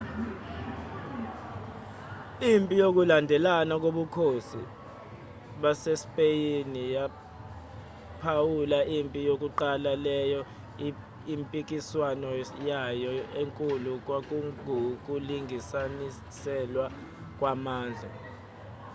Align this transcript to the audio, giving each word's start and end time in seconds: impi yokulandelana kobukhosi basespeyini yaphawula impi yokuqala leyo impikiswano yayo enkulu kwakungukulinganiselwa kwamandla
impi 2.51 2.73
yokulandelana 2.83 3.73
kobukhosi 3.83 4.61
basespeyini 5.61 6.81
yaphawula 6.95 8.79
impi 8.97 9.19
yokuqala 9.27 9.91
leyo 10.05 10.41
impikiswano 11.33 12.29
yayo 12.69 13.11
enkulu 13.41 13.91
kwakungukulinganiselwa 14.05 16.85
kwamandla 17.37 18.09